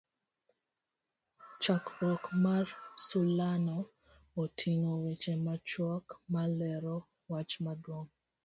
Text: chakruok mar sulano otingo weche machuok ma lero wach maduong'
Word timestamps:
chakruok 1.63 2.23
mar 2.43 2.65
sulano 3.05 3.77
otingo 4.43 4.91
weche 5.03 5.33
machuok 5.45 6.05
ma 6.33 6.43
lero 6.59 6.97
wach 7.31 7.51
maduong' 7.65 8.11